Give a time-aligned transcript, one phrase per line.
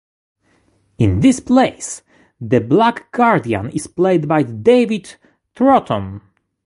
[0.97, 2.01] In these plays,
[2.39, 5.17] the Black Guardian is played by David
[5.55, 6.21] Troughton.